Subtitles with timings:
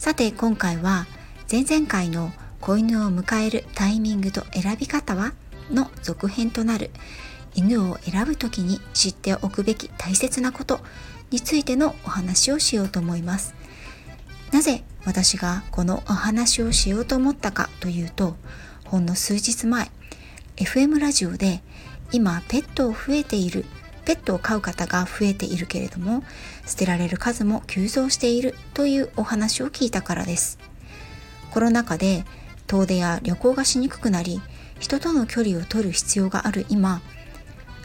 [0.00, 1.06] さて今回は
[1.52, 2.32] 前々回の
[2.62, 5.34] 子犬を迎えるタイミングと選び方は
[5.70, 6.90] の続編となる。
[7.54, 10.80] 犬を選ぶ時に知っておくべき大切なこと
[11.30, 13.54] についてのお話をしようと思います。
[14.52, 18.36] なぜ私がこのお話をしようと思ったかというと
[18.86, 19.90] ほんの数日前
[20.56, 21.62] FM ラジオで
[22.10, 23.66] 今ペットを増えている
[24.04, 26.22] ペットを飼う方が増えているけれども
[26.66, 30.58] 捨てられる数も急増しているというお話を聞いたからです。
[31.50, 32.24] コロナ禍で
[32.66, 34.40] 遠出や旅行がしにくくなり
[34.78, 36.66] 人との距離を取る必要がある。
[36.68, 37.00] 今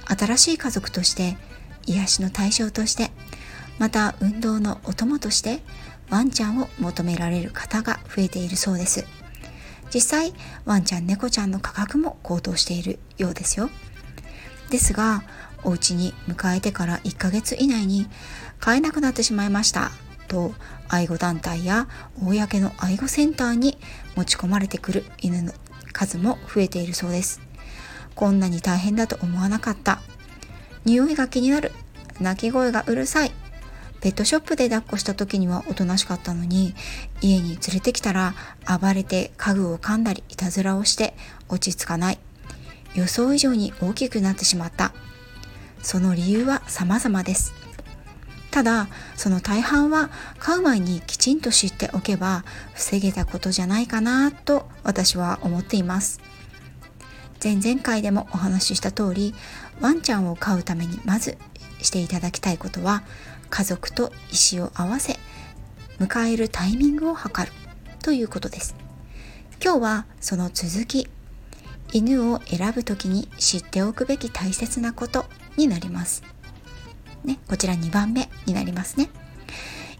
[0.08, 1.38] 新しい家族として
[1.88, 3.11] 癒しの対象として
[3.80, 5.61] また運動のお供として
[6.09, 9.05] ワンちゃんを求められる方が増えているそうです。
[9.93, 10.33] 実際
[10.66, 13.69] ワンちゃん猫ちゃんの価格も高騰しているようですよ。
[14.69, 15.23] ですが
[15.66, 18.08] お家に迎えてから1ヶ月以内に
[18.59, 19.91] 飼えなくなってしまいました
[20.27, 20.53] と
[20.88, 21.88] 愛護団体や
[22.21, 23.77] 公の愛護センターに
[24.16, 25.53] 持ち込まれてくる犬の
[25.91, 27.41] 数も増えているそうです。
[28.16, 29.99] こんなに大変だと思わなかった。
[30.83, 31.71] 匂いが気になる。
[32.19, 33.31] 鳴き声がうるさい。
[34.02, 36.75] ペットショップで抱っこした時にはおとなしかったのに
[37.21, 38.36] 家に連れてきたら
[38.80, 41.16] 暴れて家具を噛んだりいたずらをして
[41.49, 42.19] 落ち着かない。
[42.93, 44.93] 予想以上に大きくなってしまった。
[45.86, 47.53] その理由は様々です。
[48.50, 56.21] ただその大半は飼う前にきちんと知っておけば防げたことじゃないかなと私は思っています。
[57.43, 59.36] 前々回でもお話しした通り
[59.80, 61.37] ワンちゃんを飼うためにまず
[61.83, 63.04] していただきたいことは
[63.52, 65.20] 家族と意思を合わせ
[65.99, 67.54] 迎えるタイミングを測る
[68.02, 68.76] ということです。
[69.64, 71.08] 今日はその続き
[71.93, 75.26] 犬を選ぶ時に知っておくべき大切なこと
[75.58, 76.23] になります。
[77.23, 79.10] ねこちら2番目になりますね。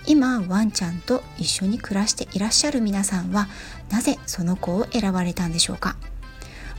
[0.08, 3.48] 今ワンちゃんと一緒に暮らしていらっしゃる皆さんは
[3.90, 5.96] なぜその子を選ばれたんでしょうか？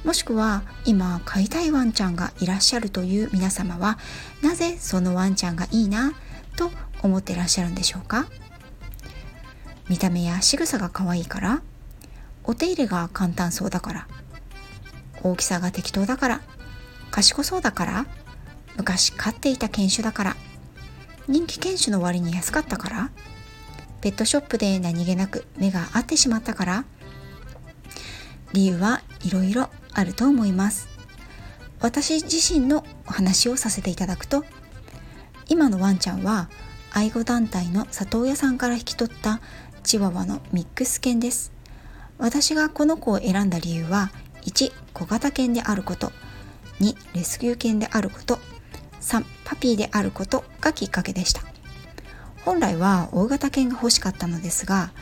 [0.04, 3.98] もしくは今飼いたいワンちゃんがいらっしゃるという皆様は
[4.42, 6.12] なぜそのワンちゃんがいいな
[6.54, 6.70] と
[7.02, 8.26] 思ってらっしゃるんでしょうか？
[9.88, 11.62] 見た目や仕草が可愛いから
[12.44, 14.08] お手入れが簡単そうだから
[15.24, 16.40] 大きさが適当だから
[17.10, 18.06] 賢そうだから
[18.76, 20.36] 昔飼っていた犬種だから。
[21.28, 23.10] 人気犬種の割に安かったから。
[24.00, 26.84] ペットショップで何気なく目が合ってしまったから。
[28.52, 30.88] 理由はいろいろあると思います。
[31.80, 34.44] 私自身のお話をさせていただくと
[35.48, 36.48] 今のワンちゃんは
[36.90, 39.40] 愛護団体の里親さんから引き取った
[39.82, 41.52] チワワのミックス犬です。
[42.18, 44.10] 私がこの子を選んだ理由は
[44.42, 46.12] 1小型犬であること。
[46.80, 48.38] 2レスキュー犬であること。
[49.00, 51.42] 3パピーであることがきっかけでした。
[52.46, 54.92] 本来は大型犬が欲しかったのですが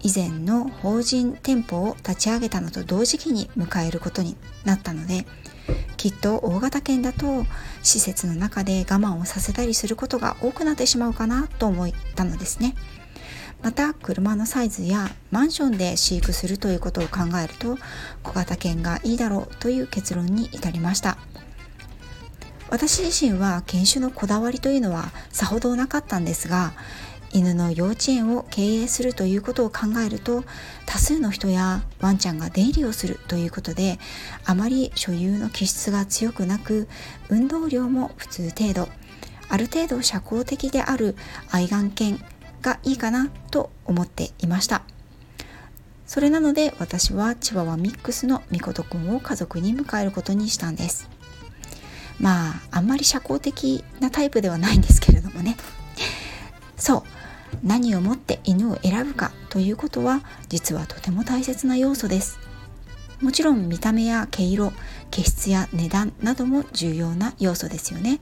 [0.00, 5.24] 以前の法人店舗を立ち上げたのと同時期に迎えることになったので
[5.96, 7.46] きっと大型犬だと
[7.82, 12.74] 施設の中で我慢をさせたりすることが多くなってしまうかなと思ったのですね。
[13.62, 17.78] また車のサイズやマンションで飼育するということを考えると
[18.24, 21.16] 小型犬がいいだろうという結論に至りました。
[22.72, 26.72] 私自身は犬種のこだわりというのはさほどなかったんですが
[27.30, 30.42] 犬の幼稚園を経営するということを考えると
[30.86, 33.98] 多数の人やワンちゃんが出入りをするということで
[34.46, 36.88] あまり所有の気質が強くなく
[37.28, 38.88] 運動量も普通程度。
[39.50, 41.14] ある程度社交的である
[41.50, 42.18] 愛玩犬
[42.62, 44.80] がいいかなと思っていました。
[46.06, 51.10] それなので私はチワワミックスのみことくんを家族に迎えることにしたんです。
[52.22, 55.56] まああんまり社交的なタイプではないんですけれどもね。
[56.78, 57.02] そう。
[57.62, 62.38] 何をもって犬を選ぶかということは実はとても大切な要素です。
[63.20, 64.72] もちろん見た目や毛色
[65.10, 68.20] 毛質や値段なども重要な要素ですよね。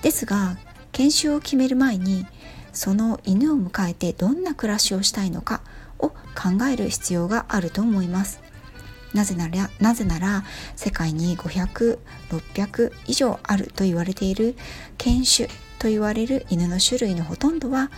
[0.00, 0.56] ですが
[0.92, 2.26] 研修を決める前に
[2.72, 5.60] その犬を迎えてどんな暮らしをしたいのか
[5.98, 8.40] を考える必要があると思います。
[9.14, 10.44] なぜならなぜなら
[10.76, 14.56] 世界に500600以上あると言われている
[14.98, 15.48] 犬種
[15.78, 17.90] と言われる犬の種類のほとんどは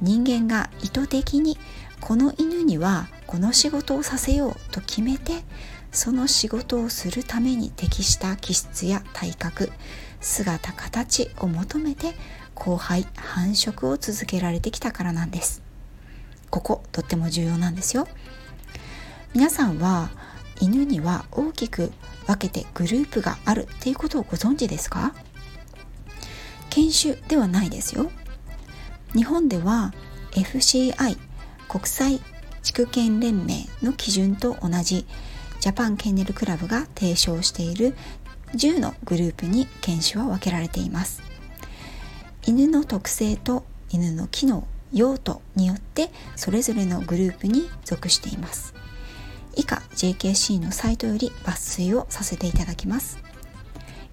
[0.00, 1.58] 人間が意図的に
[2.00, 5.32] この犬にはこの仕事をさせようと決めて
[5.90, 9.72] その仕事をするために適した気質や体格
[10.20, 12.14] 姿形を求めて
[12.56, 15.62] 交配繁殖を続けられてきたからなんです。
[16.50, 18.08] こことっても重要なんですよ。
[19.34, 20.10] 皆さんは
[20.60, 21.92] 犬には大きく
[22.26, 25.14] 分けてグループがあるっていうことをご存知ですか？
[26.70, 28.10] 犬種ではないですよ。
[29.14, 29.92] 日本では
[30.32, 31.16] FCI
[31.68, 32.20] 国際
[32.62, 35.06] 畜犬連盟の基準と同じ
[35.60, 37.96] ジャパンケンネルクラブが提唱している
[38.54, 41.22] 10のグループに犬種は分けられています。
[42.46, 48.74] 犬の特性と犬の機能用途によってそれぞれのグループに属しています。
[49.58, 53.18] 以下 JKC のサイトより抜粋をさせていただきます。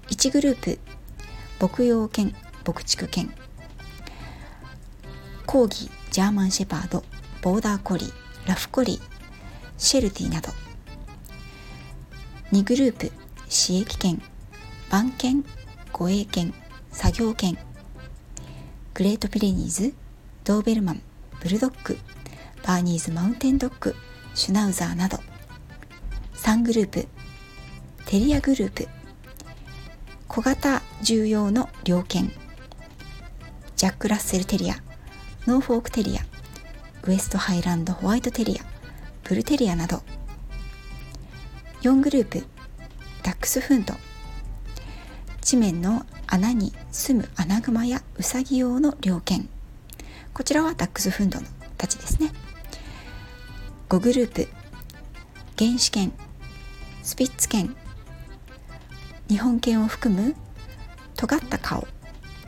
[0.09, 0.79] 1グループ
[1.61, 3.31] 牧羊犬牧畜犬。
[5.45, 7.03] コーギジャーマンシェパード
[7.43, 8.11] ボーダーコリー
[8.47, 9.01] ラフコリー
[9.77, 10.49] シェルティなど。
[12.51, 13.11] 2グループ
[13.41, 14.19] 刺激犬
[14.89, 15.45] 番犬
[15.93, 16.55] 護衛犬
[16.91, 17.55] 作業犬。
[18.95, 19.93] グレートピレニーズ
[20.43, 21.01] ドーベルマン
[21.39, 21.99] ブルドッグ。
[22.63, 23.95] バーニーズマウンテンドッグ
[24.33, 25.19] シュナウザーなど。
[26.45, 27.07] 3グループ
[28.05, 28.87] テリアグループ
[30.27, 32.31] 小型獣用の猟犬
[33.75, 34.75] ジャック・ラッセル・テリア
[35.47, 36.21] ノーフォーク・テリア
[37.07, 38.63] ウエスト・ハイランド・ホワイト・テリア
[39.23, 40.03] ブルテリアなど
[41.81, 42.45] 4グループ
[43.23, 43.95] ダックスフンド
[45.41, 49.49] 地面の穴に住むアナグマやウサギ用の猟犬
[50.35, 52.31] こちらはダックスフンドのたちですね。
[53.89, 54.47] 5グループ
[55.57, 56.13] 原始犬
[57.05, 57.75] スピッツ犬。
[59.29, 60.35] 日本犬を含む
[61.15, 61.87] 尖った顔。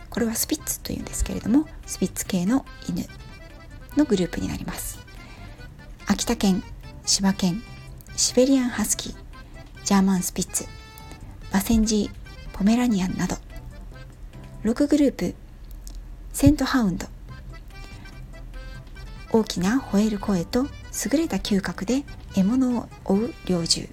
[0.10, 3.06] これはスピッツというんですけれどもスピッツ系の犬
[3.96, 4.98] のグループになります。
[6.08, 6.64] 秋田犬
[7.06, 7.62] 柴犬
[8.16, 9.16] シベリアンハスキー
[9.86, 10.66] ジャーマンスピッツ
[11.54, 13.36] バセンジーポメラニアンなど。
[14.64, 15.36] 6グループ
[16.34, 17.06] セントハウンド。
[19.32, 23.88] 大きな吠える声と優れた嗅覚で獲物を追う猟銃。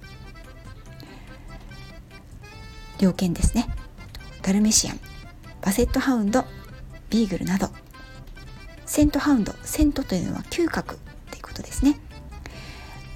[2.99, 3.69] 猟犬ですね。
[4.43, 5.01] ダルメシアン
[5.61, 6.45] バセットハウンド
[7.11, 7.69] ビーグルなど。
[8.87, 10.99] セントハウンドセントというのは嗅覚
[11.31, 11.99] ということですね。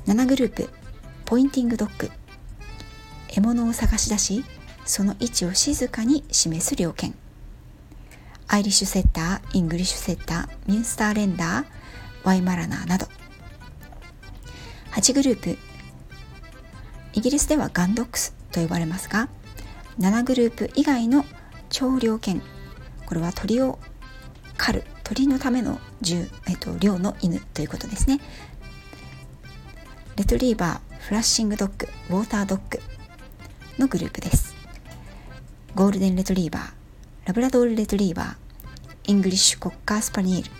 [0.07, 0.71] 7グループ
[1.25, 2.11] ポインティングドッグ。
[3.29, 4.45] 獲物を探し出し
[4.85, 7.15] その位置を静かに示す猟犬
[8.49, 11.67] アイリッシュセッターイングリッシュセッターミュンスターレンダー
[12.25, 13.07] ワイマラナーなど。
[14.93, 15.59] 8グループ
[17.13, 19.29] イギリスではガンドックスと呼ばれますが
[19.99, 21.25] 7グループ以外の
[21.71, 22.41] 鳥猟犬
[23.06, 23.79] これは鳥を
[24.56, 28.21] 狩る鳥のための銃、えっと、猟の犬ということですね。
[30.17, 32.81] レトリーバーフラッシングドッグウォータードッグ
[33.79, 34.55] のグループです。
[35.75, 36.73] ゴールデンレトリーバー
[37.25, 38.37] ラブラドールレトリーバー
[39.05, 40.50] イングリッシュコッカースパニエル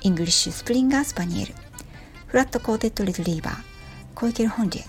[0.00, 1.54] イングリッシュスプリンガースパニエル
[2.26, 3.54] フラットコーテッドレトリーバー
[4.14, 4.84] コイケルホンリエ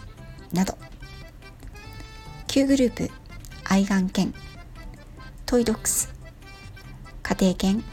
[0.53, 0.77] など。
[2.47, 3.09] 9グループ
[3.71, 4.33] 愛玩犬
[5.45, 6.13] トイドッグス。
[7.23, 7.83] 家庭犬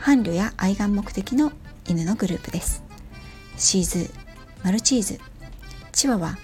[0.00, 1.52] 伴侶や愛玩目的の
[1.86, 2.82] 犬のグループです。
[3.56, 4.10] シーズ
[4.64, 5.20] マルチーズ。
[5.92, 6.36] チワワ。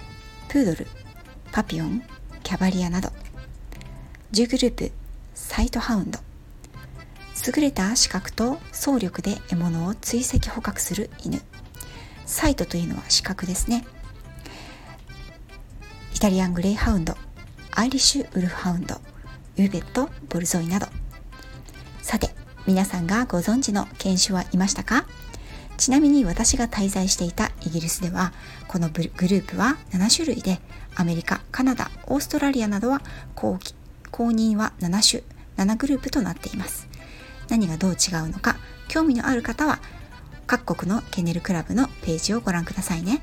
[0.47, 0.87] プードル。
[1.50, 2.05] パピオン。
[2.45, 3.11] キャバリアなど。
[4.31, 4.93] 10グループ。
[5.35, 6.21] サイトハウンド。
[7.45, 11.43] 優れた視覚と走力で獲物を追跡捕獲する犬。
[12.25, 13.85] サイトというのは視覚ですね。
[16.14, 17.17] イタリアングレイハウンド。
[17.76, 20.87] アイリッシュウルフハウンドウーベットボルゾイなど。
[22.02, 22.31] さて
[22.66, 25.07] 皆さんがご存知の犬種はいましたか？
[25.76, 28.33] ちなみに私が滞在していたイギリスでは
[28.69, 30.61] このグループは7種類で
[30.95, 33.02] アメリカカナダオーストラリアなどは
[33.35, 33.59] 公
[34.12, 35.23] 公認は7
[35.57, 36.88] 種7グループとなっています。
[37.49, 39.81] 何がどう違うのか興味のある方は
[40.47, 43.23] 各国のケネルクラブのページをご覧くださいね。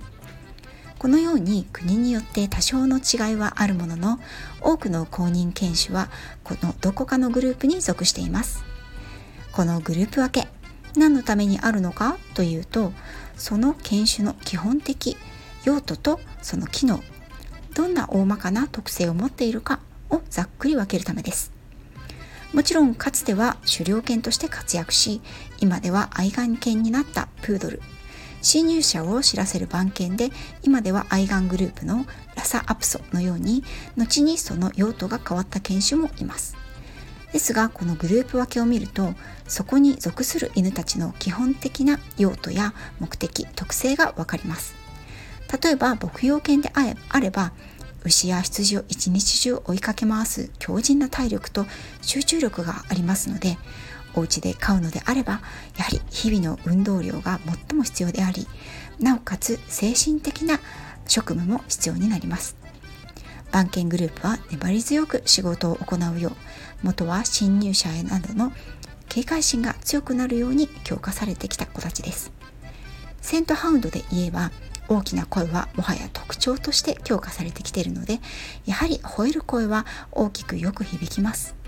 [1.01, 4.19] このように国によって多少の違いはあるものの
[4.61, 6.11] 多くの公認犬種は
[6.43, 8.63] このどこかのグループに属しています。
[9.51, 10.47] このグループ分け
[10.95, 12.93] 何のためにあるのかというと
[13.35, 15.17] その犬種の基本的
[15.65, 17.01] 用途とその機能
[17.73, 19.79] どんな大まかな特性を持っているか
[20.11, 21.51] をざっくり分けるためです。
[22.53, 25.21] もちろんかつては狩猟犬として活躍し
[25.61, 27.81] 今では愛玩犬になったプードル
[28.41, 30.29] 侵入者を知らせる番犬で
[30.63, 32.05] 今では愛玩グループの
[32.35, 33.63] ラサアプソのように
[33.97, 36.55] 後にその用途が変わった犬種もいます。
[37.31, 39.13] ですがこのグループ分けを見ると
[39.47, 44.75] そこに属する犬たちの基本的な用途や目的特性が分かります。
[45.61, 47.51] 例えば牧羊犬であれば
[48.03, 51.65] 牛や羊を一日中追いかけ回す強靭な体力と
[52.01, 53.57] 集中力がありますので
[54.15, 55.41] お家で飼うのであれば
[55.77, 58.47] やはり日々の運動量が最も必要であり
[58.99, 60.59] なおかつ精神的な
[61.07, 62.55] 職務も必要になります。
[63.51, 66.35] 番犬グループは粘り強く仕事を行うよう
[66.83, 68.53] 元は侵入者へなどの
[69.09, 72.31] 警戒心が強くなるように強化されてきた子たちです。
[73.21, 74.51] セントハウンドで言えば
[74.87, 78.19] 大きな声はもはや特徴として強化されてきているので
[78.65, 81.60] やはり吠える声は大きくよく響きます。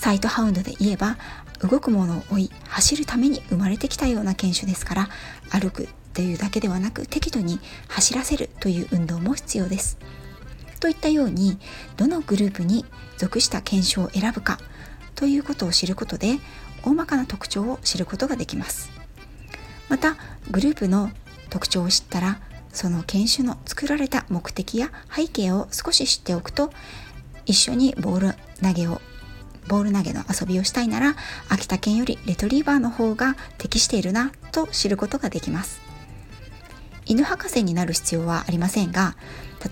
[0.00, 1.18] サイトハウンドで言えば
[1.58, 5.08] 動くものを追い走るために生まれてきたような犬種ですから
[5.50, 9.98] 歩くというだけではなく適度に走らせるという運動も必要です。
[10.80, 11.58] といったように
[11.98, 12.86] どのグループに
[13.18, 14.58] 属した犬種を選ぶか
[15.14, 16.38] ということを知ることで
[16.82, 18.90] 大まかな特徴を知ることができます。
[19.90, 20.16] また
[20.50, 21.10] グループの
[21.50, 22.40] 特徴を知ったら
[22.72, 26.72] その犬種の作られた目的や背景を少し知っておくと
[27.44, 29.02] 一緒にボール投げを
[29.70, 31.14] ボール投げの遊びをしたいなら
[31.48, 35.80] 秋田犬よりレトリーバーの方が適しているなと知ることができます。
[37.06, 39.16] 犬博士になる必要はありませんが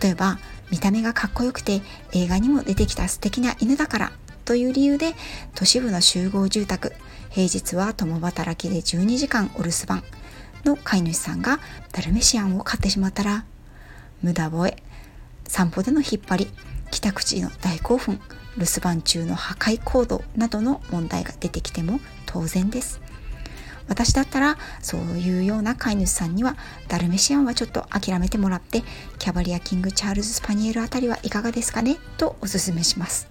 [0.01, 0.39] 例えば
[0.71, 4.13] 見た目がかっこよくて映画にも出てきた素敵な犬だから
[4.45, 5.15] という理由で
[5.55, 6.95] 都市部の集合住宅
[7.31, 10.03] 平日は共働きで12時間お留守番
[10.65, 11.61] の飼い主さんが
[11.93, 13.45] ダルメシアンを飼ってしまったら
[14.23, 14.77] 無駄吠え
[15.47, 16.49] 散歩での引っ張り
[16.91, 18.21] 帰宅時の大興奮
[18.59, 23.01] 留守番中の破壊行動などの問題が出てきても当然です。
[23.89, 28.83] 私だったらそういうような飼い主さんにはダルメシアンはちょっと諦めてもらって
[29.19, 31.97] キャバリア・キング・チャールズ・スパニエルあたりはいかがですかね？
[32.19, 33.29] とおすすめします。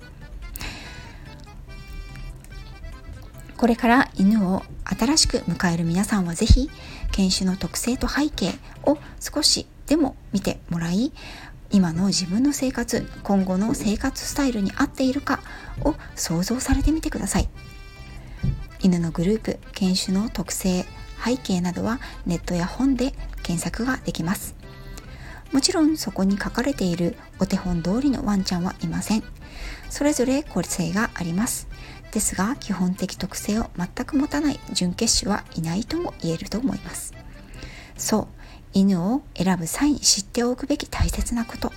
[3.56, 6.70] これから犬を新しく迎える皆さんは是非
[7.12, 8.54] 犬種の特性と背景
[8.84, 11.12] を少しでも見てもらい
[11.72, 15.42] 今の自分の生活今後の生活スタイルに合っているか
[15.84, 17.50] を想像されてみてください。
[18.80, 20.86] 犬のグループ犬種の特性
[21.24, 24.56] 背景などはネットや本で検索ができます。
[25.52, 29.24] もちろんそこに書かれているお手本通りのワンちゃんはいません。
[29.90, 31.68] それぞれ個性があります。
[32.12, 37.14] ですが基本的特性を全く持たない準決種はいないとも言えると思います。
[37.98, 38.37] そう
[38.78, 41.74] 犬を選ぶ際に知っておくべき大切なこと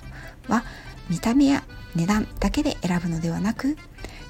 [0.47, 0.63] は
[1.09, 1.63] 見た目や
[1.95, 3.75] 値段だけで選ぶのではなく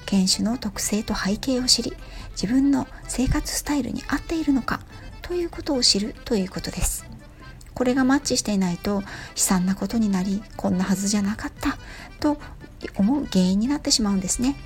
[0.06, 1.92] 犬種の特性と背景を知り
[2.30, 4.80] 自分の生活スタイルに合っているのか
[5.20, 7.06] ということを知るということです。
[7.74, 9.02] これがマッチしていないと悲
[9.36, 11.78] 惨なことになりこんなはずじゃなかった
[12.20, 12.38] と
[12.96, 14.56] 思う原因になってしまうんですね。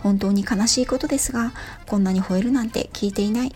[0.00, 1.52] 本当に悲しいことですが
[1.86, 3.54] こんなに吠えるなんて聞いていない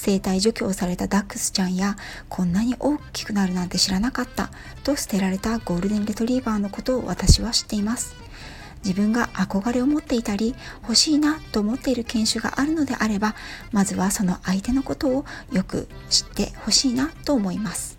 [0.00, 1.96] 生体除去をされたダックスちゃんや
[2.30, 4.50] こんなに大きくなるなんて知らなかった
[4.82, 8.16] と捨てられたゴールデンレトリーバーのことを私は知っています。
[8.82, 13.34] 自分が憧れを持っていたり欲しいなと思っている犬種があるのであれば
[13.72, 17.98] まずはその相手のことをよく知ってほしいなと思います。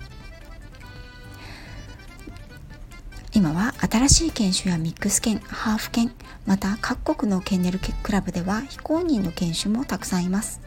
[3.34, 6.12] 今は新しい犬種やミックス犬ハーフ犬
[6.48, 10.61] また各国のケンネルクラブでは非公認の犬種もたくさんいます。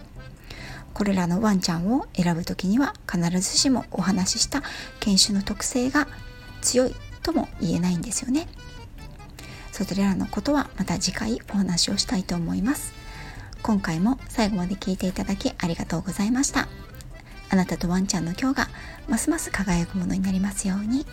[0.95, 4.63] これらのワンちゃんを選ぶ時には必ずしもお話しした
[5.01, 6.07] 犬種の特性が
[6.63, 8.47] 強いとも言えないんですよね。
[9.73, 12.95] それらのことはまた次回お話をしたいと思います。
[13.63, 16.69] 今回も最後まで聞いていただきありがとうございました。
[17.51, 18.69] あなたとワンちゃんの今日が
[19.09, 21.07] ますます輝くものになりますように。